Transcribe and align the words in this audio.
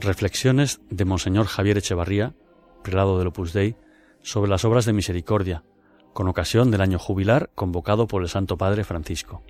Reflexiones 0.00 0.80
de 0.88 1.04
Monseñor 1.04 1.44
Javier 1.44 1.76
Echevarría, 1.76 2.34
prelado 2.82 3.18
del 3.18 3.28
Opus 3.28 3.52
Dei, 3.52 3.76
sobre 4.22 4.50
las 4.50 4.64
obras 4.64 4.86
de 4.86 4.94
misericordia, 4.94 5.62
con 6.14 6.26
ocasión 6.26 6.70
del 6.70 6.80
año 6.80 6.98
jubilar 6.98 7.50
convocado 7.54 8.06
por 8.06 8.22
el 8.22 8.30
Santo 8.30 8.56
Padre 8.56 8.82
Francisco. 8.82 9.42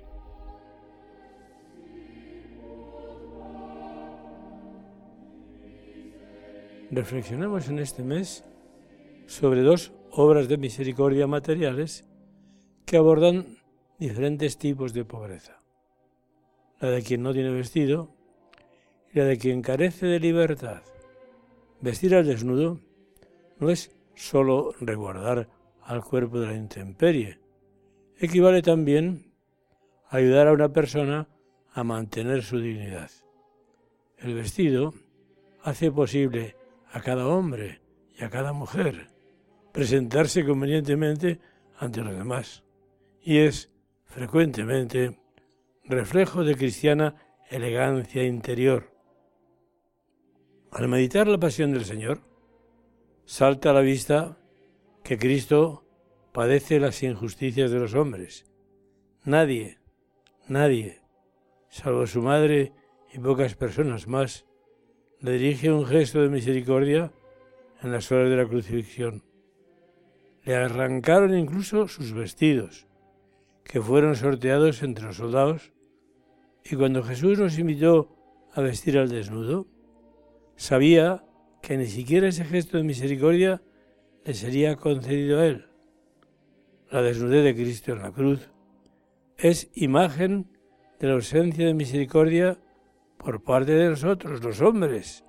Reflexionamos 6.91 7.69
en 7.69 7.79
este 7.79 8.03
mes 8.03 8.43
sobre 9.27 9.61
dos 9.61 9.93
obras 10.11 10.49
de 10.49 10.57
misericordia 10.57 11.27
materiales 11.27 12.03
que 12.85 12.97
abordan 12.97 13.57
diferentes 13.99 14.57
tipos 14.57 14.91
de 14.91 15.05
pobreza. 15.05 15.61
La 16.81 16.89
de 16.89 17.01
quien 17.03 17.23
no 17.23 17.31
tiene 17.31 17.51
vestido 17.51 18.20
y 19.13 19.19
la 19.19 19.25
de 19.25 19.37
quien 19.37 19.61
carece 19.61 20.05
de 20.05 20.19
libertad. 20.19 20.81
Vestir 21.81 22.15
al 22.15 22.25
desnudo 22.25 22.79
no 23.59 23.69
es 23.69 23.91
sólo 24.15 24.73
resguardar 24.79 25.49
al 25.83 26.03
cuerpo 26.03 26.39
de 26.39 26.47
la 26.47 26.55
intemperie, 26.55 27.39
equivale 28.17 28.61
también 28.61 29.33
a 30.09 30.17
ayudar 30.17 30.47
a 30.47 30.53
una 30.53 30.69
persona 30.69 31.27
a 31.73 31.83
mantener 31.83 32.43
su 32.43 32.59
dignidad. 32.59 33.09
El 34.17 34.35
vestido 34.35 34.93
hace 35.63 35.91
posible 35.91 36.55
a 36.91 37.01
cada 37.01 37.27
hombre 37.27 37.81
y 38.17 38.23
a 38.23 38.29
cada 38.29 38.53
mujer 38.53 39.07
presentarse 39.71 40.45
convenientemente 40.45 41.39
ante 41.77 42.01
los 42.01 42.15
demás 42.15 42.63
y 43.23 43.37
es 43.37 43.71
frecuentemente 44.05 45.19
reflejo 45.85 46.43
de 46.43 46.55
cristiana 46.55 47.15
elegancia 47.49 48.23
interior. 48.23 48.91
Al 50.71 50.87
meditar 50.87 51.27
la 51.27 51.37
pasión 51.37 51.73
del 51.73 51.83
Señor, 51.83 52.21
salta 53.25 53.71
a 53.71 53.73
la 53.73 53.81
vista 53.81 54.37
que 55.03 55.17
Cristo 55.17 55.83
padece 56.31 56.79
las 56.79 57.03
injusticias 57.03 57.71
de 57.71 57.79
los 57.79 57.93
hombres. 57.93 58.45
Nadie, 59.25 59.79
nadie, 60.47 61.01
salvo 61.67 62.07
su 62.07 62.21
madre 62.21 62.71
y 63.13 63.19
pocas 63.19 63.55
personas 63.55 64.07
más, 64.07 64.45
le 65.19 65.33
dirige 65.33 65.73
un 65.73 65.85
gesto 65.85 66.21
de 66.21 66.29
misericordia 66.29 67.11
en 67.83 67.91
las 67.91 68.09
horas 68.09 68.29
de 68.29 68.37
la 68.37 68.47
crucifixión. 68.47 69.25
Le 70.45 70.55
arrancaron 70.55 71.37
incluso 71.37 71.89
sus 71.89 72.13
vestidos, 72.13 72.87
que 73.65 73.81
fueron 73.81 74.15
sorteados 74.15 74.83
entre 74.83 75.03
los 75.03 75.17
soldados, 75.17 75.73
y 76.63 76.77
cuando 76.77 77.03
Jesús 77.03 77.37
nos 77.39 77.59
invitó 77.59 78.15
a 78.53 78.61
vestir 78.61 78.97
al 78.97 79.09
desnudo, 79.09 79.67
sabía 80.61 81.25
que 81.63 81.75
ni 81.75 81.87
siquiera 81.87 82.27
ese 82.27 82.45
gesto 82.45 82.77
de 82.77 82.83
misericordia 82.83 83.63
le 84.23 84.35
sería 84.35 84.75
concedido 84.75 85.39
a 85.39 85.47
él. 85.47 85.65
La 86.91 87.01
desnudez 87.01 87.43
de 87.43 87.55
Cristo 87.55 87.93
en 87.93 88.03
la 88.03 88.11
cruz 88.11 88.51
es 89.37 89.71
imagen 89.73 90.55
de 90.99 91.07
la 91.07 91.13
ausencia 91.13 91.65
de 91.65 91.73
misericordia 91.73 92.59
por 93.17 93.41
parte 93.41 93.71
de 93.71 93.89
nosotros, 93.89 94.43
los 94.43 94.61
hombres, 94.61 95.25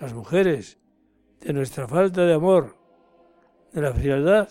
las 0.00 0.14
mujeres, 0.14 0.78
de 1.40 1.52
nuestra 1.52 1.86
falta 1.86 2.24
de 2.24 2.32
amor, 2.32 2.78
de 3.74 3.82
la 3.82 3.92
frialdad 3.92 4.48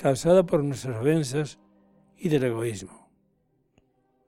causada 0.00 0.44
por 0.46 0.62
nuestras 0.62 0.96
ofensas 0.96 1.58
y 2.16 2.28
del 2.28 2.44
egoísmo. 2.44 3.10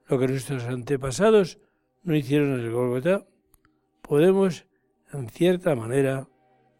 Lo 0.05 0.19
que 0.19 0.27
nuestros 0.27 0.65
antepasados 0.65 1.59
no 2.03 2.13
hicieron 2.13 2.59
en 2.59 2.65
el 2.65 2.71
Gólgota, 2.71 3.25
podemos, 4.01 4.65
en 5.13 5.29
cierta 5.29 5.75
manera, 5.75 6.27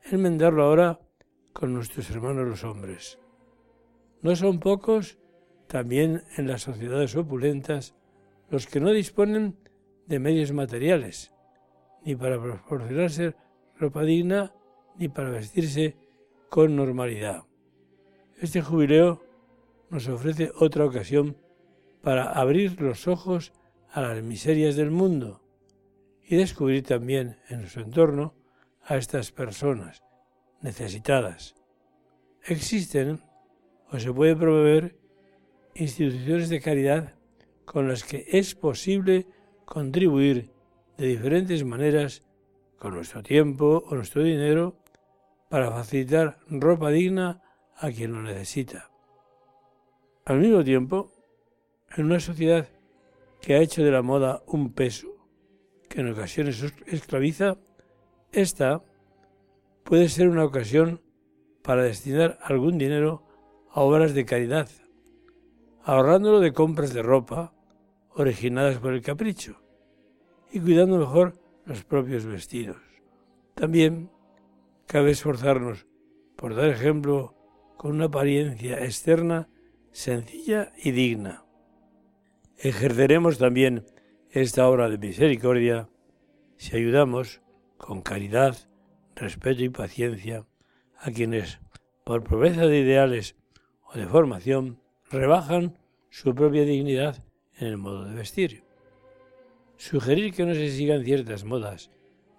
enmendarlo 0.02 0.64
ahora 0.64 1.00
con 1.54 1.74
nuestros 1.74 2.10
hermanos 2.10 2.48
los 2.48 2.64
hombres. 2.64 3.20
No 4.22 4.36
son 4.36 4.60
pocos, 4.60 5.20
también 5.68 6.24
en 6.38 6.48
las 6.48 6.64
sociedades 6.64 7.16
opulentas, 7.16 7.96
los 8.50 8.68
que 8.68 8.80
no 8.80 8.92
disponen 8.92 9.58
de 10.08 10.20
medios 10.20 10.52
materiales, 10.52 11.32
ni 12.04 12.16
para 12.16 12.42
proporcionarse 12.42 13.36
ropa 13.78 14.04
digna, 14.04 14.54
ni 14.98 15.10
para 15.10 15.30
vestirse 15.30 15.96
con 16.50 16.76
normalidad. 16.76 17.44
Este 18.40 18.62
jubileo 18.62 19.24
nos 19.90 20.08
ofrece 20.08 20.52
otra 20.60 20.86
ocasión 20.86 21.38
para 22.02 22.32
abrir 22.32 22.82
los 22.82 23.08
ojos 23.08 23.54
a 23.92 24.02
las 24.02 24.22
miserias 24.24 24.76
del 24.76 24.92
mundo 24.92 25.43
y 26.26 26.36
descubrir 26.38 26.84
también 26.84 27.38
en 27.50 27.68
su 27.68 27.80
entorno 27.80 28.36
a 28.84 28.98
estas 28.98 29.32
personas 29.32 30.04
necesitadas. 30.62 31.56
Existen 32.46 33.22
o 33.92 34.00
se 34.00 34.12
puede 34.12 34.36
promover 34.36 34.98
instituciones 35.76 36.50
de 36.50 36.62
caridad 36.62 37.16
con 37.66 37.88
las 37.88 38.04
que 38.04 38.26
es 38.28 38.56
posible 38.56 39.28
contribuir 39.66 40.52
de 40.98 41.08
diferentes 41.08 41.64
maneras 41.64 42.24
con 42.78 42.96
nuestro 42.96 43.24
tiempo 43.24 43.84
o 43.88 43.96
nuestro 43.96 44.24
dinero 44.24 44.78
para 45.50 45.72
facilitar 45.72 46.40
ropa 46.50 46.90
digna 46.90 47.42
a 47.78 47.92
quien 47.92 48.12
lo 48.12 48.22
necesita. 48.22 48.90
Al 50.26 50.40
mismo 50.40 50.64
tiempo, 50.64 51.12
en 51.96 52.06
una 52.06 52.20
sociedad 52.20 52.68
que 53.42 53.56
ha 53.56 53.60
hecho 53.60 53.84
de 53.84 53.92
la 53.92 54.02
moda 54.02 54.44
un 54.48 54.74
peso, 54.74 55.13
que 55.94 56.02
en 56.02 56.12
ocasiones 56.12 56.74
esclaviza, 56.88 57.58
esta 58.32 58.82
puede 59.84 60.10
ser 60.10 60.28
una 60.28 60.44
ocasión 60.44 61.02
para 61.62 61.84
destinar 61.84 62.40
algún 62.42 62.80
dinero 62.80 63.22
a 63.70 63.82
obras 63.82 64.16
de 64.16 64.26
caridad, 64.26 64.68
ahorrándolo 65.84 66.40
de 66.40 66.52
compras 66.52 66.96
de 66.96 67.04
ropa 67.04 67.54
originadas 68.10 68.80
por 68.80 68.94
el 68.94 69.04
capricho 69.04 69.62
y 70.52 70.60
cuidando 70.60 70.98
mejor 70.98 71.36
los 71.66 71.84
propios 71.84 72.26
vestidos. 72.26 72.82
También 73.54 74.10
cabe 74.88 75.12
esforzarnos 75.12 75.86
por 76.36 76.56
dar 76.56 76.70
ejemplo 76.70 77.36
con 77.78 77.92
una 77.92 78.06
apariencia 78.06 78.84
externa 78.84 79.48
sencilla 79.92 80.72
y 80.76 80.90
digna. 80.90 81.46
Ejerceremos 82.58 83.38
también 83.38 83.86
esta 84.34 84.68
obra 84.68 84.90
de 84.90 84.98
misericordia 84.98 85.88
si 86.58 86.76
ayudamos 86.76 87.42
con 87.78 88.02
caridad, 88.02 88.58
respeto 89.16 89.64
y 89.64 89.70
paciencia 89.70 90.48
a 90.98 91.12
quienes, 91.12 91.60
por 92.04 92.24
pobreza 92.24 92.66
de 92.66 92.80
ideales 92.80 93.36
o 93.84 93.96
de 93.96 94.08
formación, 94.08 94.80
rebajan 95.12 95.78
su 96.10 96.34
propia 96.34 96.66
dignidad 96.66 97.24
en 97.60 97.68
el 97.68 97.78
modo 97.78 98.06
de 98.06 98.16
vestir. 98.16 98.64
Sugerir 99.78 100.34
que 100.34 100.46
no 100.46 100.56
se 100.56 100.72
sigan 100.72 101.04
ciertas 101.04 101.44
modas 101.44 101.92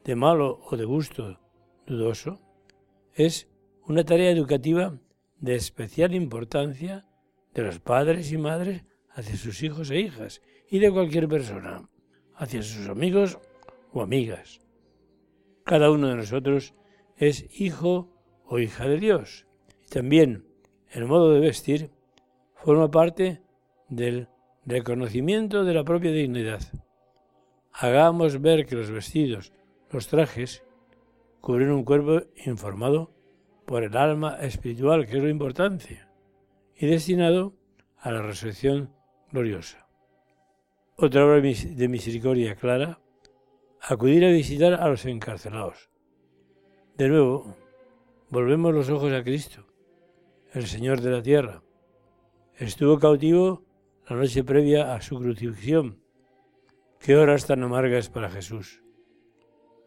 de 0.03 0.17
malo 0.17 0.63
o 0.69 0.77
de 0.77 0.85
gusto 0.85 1.39
dudoso 1.87 2.41
es 3.15 3.49
una 3.87 4.03
tarea 4.03 4.31
educativa 4.31 4.99
de 5.39 5.55
especial 5.55 6.13
importancia 6.13 7.07
de 7.53 7.63
los 7.63 7.79
padres 7.79 8.33
y 8.33 8.39
madres 8.39 8.83
hacia 9.11 9.37
sus 9.37 9.63
hijos 9.63 9.93
e 9.93 10.01
hijas 10.01 10.43
y 10.69 10.79
de 10.79 10.91
cualquier 10.91 11.29
persona, 11.29 11.89
hacia 12.35 12.63
sus 12.63 12.89
amigos 12.89 13.39
o 13.93 14.03
amigas. 14.03 14.61
Cada 15.65 15.91
uno 15.91 16.09
de 16.09 16.17
nosotros 16.17 16.75
es 17.17 17.47
hijo 17.59 18.11
o 18.45 18.59
hija 18.59 18.87
de 18.87 18.99
Dios. 18.99 19.47
Y 19.85 19.89
también 19.89 20.47
el 20.91 21.07
modo 21.07 21.33
de 21.33 21.41
vestir 21.41 21.91
forma 22.55 22.91
parte 22.91 23.43
del 23.89 24.29
reconocimiento 24.67 25.65
de 25.65 25.75
la 25.75 25.85
propia 25.85 26.11
dignidad. 26.11 26.61
Hagamos 27.73 28.41
ver 28.41 28.67
que 28.67 28.77
los 28.77 28.91
vestidos, 28.91 29.53
los 29.91 30.09
trajes, 30.09 30.65
cubren 31.41 31.71
un 31.71 31.85
cuerpo 31.85 32.23
informado 32.47 33.13
por 33.67 33.83
el 33.83 33.97
alma 33.97 34.37
espiritual, 34.41 35.07
que 35.07 35.17
es 35.17 35.23
lo 35.23 35.29
importante, 35.29 36.01
y 36.77 36.87
destinado 36.87 37.55
a 37.99 38.13
la 38.13 38.23
resurrección 38.23 38.91
gloriosa. 39.31 39.84
Otra 40.97 41.27
obra 41.27 41.41
de 41.41 41.89
misericordia 41.89 42.55
clara, 42.55 43.01
acudir 43.81 44.25
a 44.25 44.31
visitar 44.31 44.75
a 44.75 44.89
los 44.89 45.05
encarcelados. 45.07 45.91
De 46.97 47.09
nuevo, 47.09 47.57
volvemos 48.31 48.73
los 48.73 48.89
ojos 48.91 49.13
a 49.13 49.25
Cristo, 49.25 49.67
el 50.53 50.69
Señor 50.69 51.01
de 51.01 51.11
la 51.11 51.21
tierra. 51.21 51.65
Estuvo 52.55 53.01
cautivo 53.01 53.65
la 54.09 54.15
noche 54.15 54.45
previa 54.45 54.95
a 54.95 55.01
su 55.01 55.19
crucifixión. 55.19 55.99
Qué 57.01 57.17
horas 57.17 57.45
tan 57.45 57.65
amargas 57.65 58.09
para 58.09 58.31
Jesús. 58.31 58.81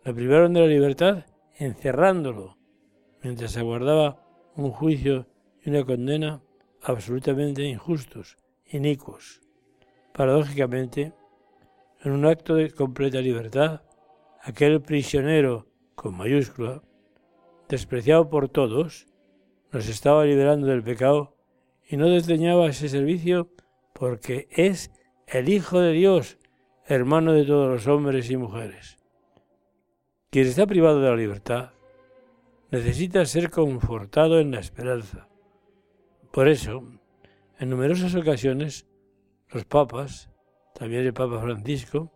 Le 0.04 0.14
privaron 0.14 0.52
de 0.52 0.60
la 0.60 0.68
libertad 0.68 1.26
encerrándolo 1.58 2.58
mientras 3.24 3.56
aguardaba 3.56 4.28
un 4.58 4.72
juicio 4.72 5.26
y 5.64 5.70
una 5.70 5.86
condena 5.86 6.44
absolutamente 6.82 7.64
injustos, 7.64 8.36
inicuos. 8.66 9.47
Paradójicamente, 10.18 11.14
en 12.02 12.12
un 12.12 12.26
acto 12.26 12.56
de 12.56 12.72
completa 12.72 13.22
libertad, 13.22 13.84
aquel 14.42 14.82
prisionero 14.82 15.68
con 15.94 16.18
mayúscula, 16.18 16.82
despreciado 17.70 18.28
por 18.28 18.50
todos, 18.50 19.06
nos 19.72 19.88
estaba 19.88 20.26
liberando 20.26 20.66
del 20.66 20.82
pecado 20.82 21.38
y 21.88 21.98
no 21.98 22.10
desdeñaba 22.10 22.66
ese 22.66 22.90
servicio 22.90 23.52
porque 23.94 24.48
es 24.50 24.92
el 25.28 25.50
Hijo 25.50 25.80
de 25.82 25.92
Dios, 25.92 26.40
hermano 26.88 27.34
de 27.34 27.46
todos 27.46 27.70
los 27.70 27.86
hombres 27.86 28.32
y 28.32 28.38
mujeres. 28.38 28.98
Quien 30.32 30.48
está 30.48 30.66
privado 30.66 31.00
de 31.00 31.12
la 31.12 31.16
libertad 31.16 31.74
necesita 32.72 33.24
ser 33.28 33.52
confortado 33.52 34.40
en 34.40 34.50
la 34.50 34.62
esperanza. 34.62 35.28
Por 36.32 36.48
eso, 36.48 36.84
en 37.60 37.70
numerosas 37.70 38.16
ocasiones, 38.16 38.88
los 39.50 39.66
papas, 39.66 40.30
también 40.74 41.06
el 41.06 41.14
Papa 41.14 41.40
Francisco, 41.40 42.12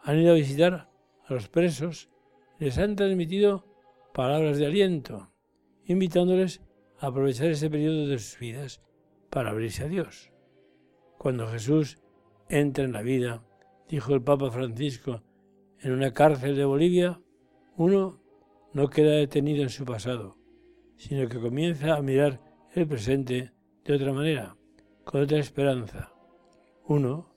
han 0.00 0.18
ido 0.18 0.32
a 0.32 0.36
visitar 0.36 0.90
a 1.26 1.32
los 1.32 1.48
presos 1.48 2.10
les 2.58 2.78
han 2.78 2.96
transmitido 2.96 3.64
palabras 4.12 4.58
de 4.58 4.66
aliento, 4.66 5.30
invitándoles 5.84 6.62
a 6.98 7.08
aprovechar 7.08 7.48
ese 7.48 7.68
periodo 7.68 8.06
de 8.06 8.18
sus 8.18 8.38
vidas 8.38 8.82
para 9.30 9.50
abrirse 9.50 9.84
a 9.84 9.88
Dios. 9.88 10.30
Cuando 11.18 11.48
Jesús 11.48 11.98
entra 12.48 12.84
en 12.84 12.92
la 12.92 13.02
vida, 13.02 13.44
dijo 13.88 14.14
el 14.14 14.22
Papa 14.22 14.50
Francisco, 14.50 15.22
en 15.80 15.92
una 15.92 16.12
cárcel 16.12 16.56
de 16.56 16.64
Bolivia, 16.64 17.20
uno 17.76 18.20
no 18.72 18.88
queda 18.88 19.12
detenido 19.12 19.62
en 19.62 19.70
su 19.70 19.84
pasado, 19.84 20.38
sino 20.96 21.28
que 21.28 21.40
comienza 21.40 21.96
a 21.96 22.02
mirar 22.02 22.40
el 22.72 22.86
presente 22.86 23.52
de 23.84 23.94
otra 23.94 24.12
manera, 24.12 24.56
con 25.04 25.22
otra 25.22 25.38
esperanza. 25.38 26.13
Uno 26.86 27.34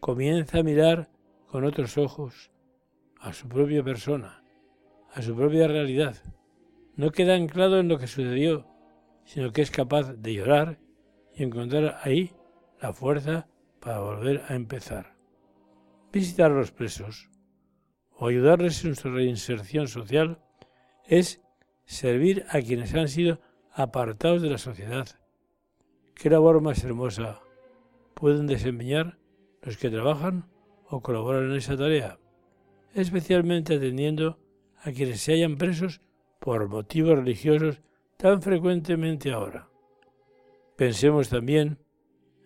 comienza 0.00 0.58
a 0.58 0.62
mirar 0.64 1.08
con 1.46 1.64
otros 1.64 1.96
ojos 1.98 2.50
a 3.20 3.32
su 3.32 3.48
propia 3.48 3.84
persona, 3.84 4.42
a 5.12 5.22
su 5.22 5.36
propia 5.36 5.68
realidad. 5.68 6.16
No 6.96 7.12
queda 7.12 7.36
anclado 7.36 7.78
en 7.78 7.86
lo 7.86 7.98
que 7.98 8.08
sucedió, 8.08 8.66
sino 9.24 9.52
que 9.52 9.62
es 9.62 9.70
capaz 9.70 10.14
de 10.14 10.34
llorar 10.34 10.80
y 11.32 11.44
encontrar 11.44 12.00
ahí 12.02 12.32
la 12.80 12.92
fuerza 12.92 13.46
para 13.78 14.00
volver 14.00 14.42
a 14.48 14.56
empezar. 14.56 15.14
Visitar 16.12 16.50
a 16.50 16.56
los 16.56 16.72
presos 16.72 17.30
o 18.10 18.26
ayudarles 18.26 18.84
en 18.84 18.96
su 18.96 19.12
reinserción 19.12 19.86
social 19.86 20.42
es 21.04 21.40
servir 21.84 22.46
a 22.48 22.60
quienes 22.62 22.92
han 22.94 23.06
sido 23.06 23.38
apartados 23.72 24.42
de 24.42 24.50
la 24.50 24.58
sociedad. 24.58 25.06
¿Qué 26.16 26.30
labor 26.30 26.60
más 26.60 26.82
hermosa 26.82 27.42
pueden 28.18 28.46
desempeñar 28.46 29.18
los 29.62 29.76
que 29.76 29.90
trabajan 29.90 30.50
o 30.88 31.00
colaboran 31.00 31.50
en 31.50 31.56
esa 31.56 31.76
tarea? 31.76 32.18
Especialmente 32.94 33.76
atendiendo 33.76 34.38
a 34.82 34.90
quienes 34.90 35.20
se 35.20 35.34
hayan 35.34 35.56
presos 35.56 36.00
por 36.40 36.68
motivos 36.68 37.18
religiosos 37.18 37.80
tan 38.16 38.42
frecuentemente 38.42 39.32
ahora. 39.32 39.68
Pensemos 40.76 41.28
también 41.28 41.78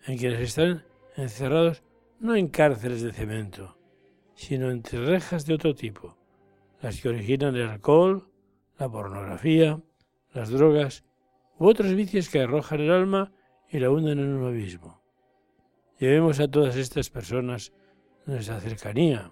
en 0.05 0.17
quienes 0.17 0.41
están 0.41 0.85
encerrados 1.15 1.83
no 2.19 2.35
en 2.35 2.47
cárceles 2.47 3.01
de 3.01 3.11
cemento, 3.11 3.77
sino 4.35 4.71
entre 4.71 5.05
rejas 5.05 5.45
de 5.45 5.55
otro 5.55 5.73
tipo, 5.73 6.17
las 6.81 7.01
que 7.01 7.09
originan 7.09 7.55
el 7.55 7.69
alcohol, 7.69 8.29
la 8.77 8.89
pornografía, 8.89 9.81
las 10.33 10.49
drogas 10.49 11.03
u 11.57 11.67
otros 11.67 11.93
vicios 11.93 12.29
que 12.29 12.41
arrojan 12.41 12.81
el 12.81 12.91
alma 12.91 13.31
y 13.69 13.79
la 13.79 13.89
hunden 13.89 14.19
en 14.19 14.33
un 14.33 14.47
abismo. 14.47 15.02
Llevemos 16.03 16.41
a 16.41 16.49
todas 16.49 16.75
estas 16.75 17.09
personas 17.09 17.71
nuestra 18.25 18.59
cercanía, 18.59 19.31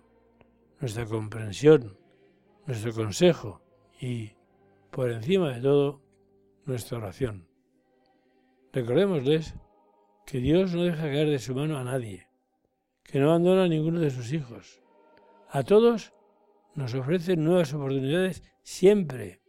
nuestra 0.80 1.06
comprensión, 1.06 1.98
nuestro 2.66 2.94
consejo 2.94 3.62
y, 4.00 4.38
por 4.90 5.12
encima 5.12 5.50
de 5.54 5.60
todo, 5.60 6.02
nuestra 6.64 7.00
oración. 7.00 7.46
Recordémosles 8.72 9.54
que 10.26 10.38
Dios 10.38 10.74
no 10.74 10.84
deja 10.84 11.02
caer 11.02 11.28
de 11.28 11.40
su 11.40 11.54
mano 11.54 11.78
a 11.78 11.84
nadie, 11.84 12.30
que 13.04 13.20
no 13.20 13.32
abandona 13.32 13.66
a 13.66 13.68
ninguno 13.68 14.00
de 14.00 14.10
sus 14.10 14.32
hijos. 14.32 14.82
A 15.50 15.64
todos 15.64 16.14
nos 16.74 16.94
ofrece 16.94 17.36
nuevas 17.36 17.74
oportunidades 17.74 18.44
siempre, 18.64 19.42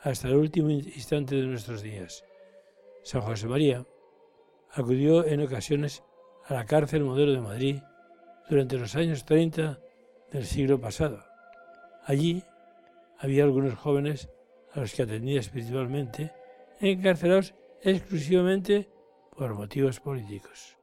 hasta 0.00 0.26
el 0.26 0.34
último 0.34 0.70
instante 0.70 1.36
de 1.36 1.46
nuestros 1.46 1.82
días. 1.82 2.24
San 3.04 3.20
José 3.20 3.46
María 3.46 3.86
acudió 4.72 5.24
en 5.24 5.40
ocasiones 5.40 6.02
a 6.46 6.54
la 6.54 6.66
cárcel 6.66 7.04
modelo 7.04 7.32
de 7.32 7.40
Madrid 7.40 7.76
durante 8.48 8.78
los 8.78 8.94
años 8.96 9.24
30 9.24 9.78
del 10.30 10.44
siglo 10.44 10.80
pasado. 10.80 11.24
Allí 12.04 12.42
había 13.18 13.44
algunos 13.44 13.74
jóvenes 13.74 14.28
a 14.72 14.80
los 14.80 14.92
que 14.92 15.02
atendía 15.02 15.40
espiritualmente, 15.40 16.32
encarcelados 16.80 17.54
exclusivamente 17.82 18.88
por 19.36 19.54
motivos 19.54 20.00
políticos. 20.00 20.76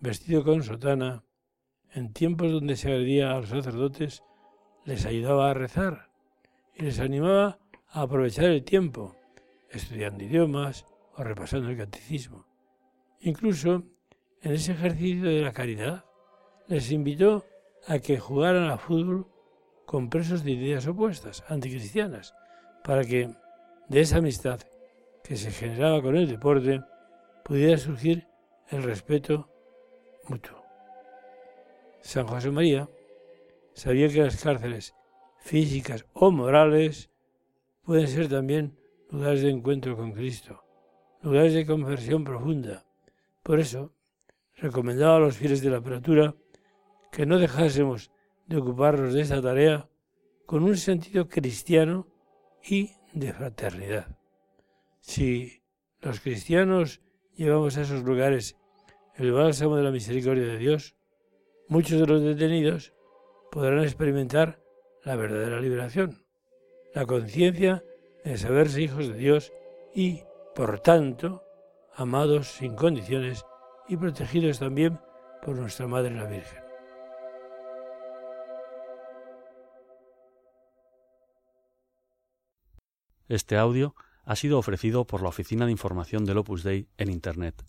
Vestido 0.00 0.44
con 0.44 0.62
sotana, 0.62 1.24
en 1.92 2.12
tiempos 2.12 2.52
donde 2.52 2.76
se 2.76 2.88
agredía 2.88 3.32
a 3.32 3.40
los 3.40 3.48
sacerdotes, 3.48 4.22
les 4.84 5.04
ayudaba 5.04 5.50
a 5.50 5.54
rezar 5.54 6.10
y 6.74 6.82
les 6.82 7.00
animaba 7.00 7.58
a 7.88 8.02
aprovechar 8.02 8.46
el 8.46 8.64
tiempo, 8.64 9.16
estudiando 9.70 10.24
idiomas 10.24 10.86
o 11.16 11.24
repasando 11.24 11.68
el 11.70 11.76
catecismo. 11.76 12.46
Incluso 13.20 13.84
en 14.42 14.52
ese 14.52 14.72
ejercicio 14.72 15.24
de 15.24 15.42
la 15.42 15.52
caridad, 15.52 16.04
les 16.66 16.90
invitó 16.90 17.44
a 17.86 17.98
que 17.98 18.18
jugaran 18.18 18.70
a 18.70 18.78
fútbol 18.78 19.26
con 19.86 20.10
presos 20.10 20.44
de 20.44 20.52
ideas 20.52 20.86
opuestas, 20.86 21.44
anticristianas, 21.48 22.34
para 22.84 23.04
que 23.04 23.30
de 23.88 24.00
esa 24.00 24.18
amistad 24.18 24.60
que 25.24 25.36
se 25.36 25.50
generaba 25.50 26.02
con 26.02 26.16
el 26.16 26.28
deporte 26.28 26.80
pudiera 27.44 27.78
surgir 27.78 28.26
el 28.70 28.82
respeto 28.82 29.48
mutuo. 30.28 30.62
San 32.02 32.26
José 32.26 32.50
María 32.50 32.88
sabía 33.72 34.08
que 34.08 34.22
las 34.22 34.42
cárceles 34.42 34.94
físicas 35.38 36.04
o 36.12 36.30
morales 36.30 37.10
pueden 37.82 38.08
ser 38.08 38.28
también 38.28 38.76
lugares 39.10 39.42
de 39.42 39.50
encuentro 39.50 39.96
con 39.96 40.12
Cristo, 40.12 40.62
lugares 41.22 41.54
de 41.54 41.64
conversión 41.64 42.24
profunda. 42.24 42.84
Por 43.42 43.58
eso, 43.60 43.92
recomendaba 44.60 45.16
a 45.16 45.20
los 45.20 45.36
fieles 45.36 45.62
de 45.62 45.70
la 45.70 45.78
apertura 45.78 46.34
que 47.10 47.26
no 47.26 47.38
dejásemos 47.38 48.10
de 48.46 48.58
ocuparnos 48.58 49.14
de 49.14 49.22
esta 49.22 49.40
tarea 49.40 49.88
con 50.46 50.62
un 50.62 50.76
sentido 50.76 51.28
cristiano 51.28 52.06
y 52.62 52.90
de 53.12 53.32
fraternidad. 53.32 54.18
Si 55.00 55.62
los 56.00 56.20
cristianos 56.20 57.00
llevamos 57.34 57.76
a 57.76 57.82
esos 57.82 58.02
lugares 58.02 58.56
el 59.16 59.32
bálsamo 59.32 59.76
de 59.76 59.82
la 59.82 59.90
misericordia 59.90 60.46
de 60.46 60.58
Dios, 60.58 60.96
muchos 61.68 62.00
de 62.00 62.06
los 62.06 62.22
detenidos 62.22 62.94
podrán 63.50 63.82
experimentar 63.82 64.62
la 65.04 65.16
verdadera 65.16 65.60
liberación, 65.60 66.24
la 66.94 67.06
conciencia 67.06 67.82
de 68.24 68.36
saberse 68.36 68.82
hijos 68.82 69.08
de 69.08 69.14
Dios 69.14 69.52
y, 69.94 70.22
por 70.54 70.80
tanto, 70.80 71.42
amados 71.94 72.48
sin 72.48 72.74
condiciones 72.74 73.44
y 73.88 73.96
protegidos 73.96 74.58
también 74.58 75.00
por 75.42 75.56
nuestra 75.56 75.86
Madre 75.86 76.14
la 76.14 76.26
Virgen. 76.26 76.62
Este 83.28 83.56
audio 83.56 83.94
ha 84.24 84.36
sido 84.36 84.58
ofrecido 84.58 85.06
por 85.06 85.22
la 85.22 85.28
Oficina 85.28 85.66
de 85.66 85.72
Información 85.72 86.24
del 86.24 86.38
Opus 86.38 86.62
Dei 86.62 86.88
en 86.96 87.10
Internet 87.10 87.64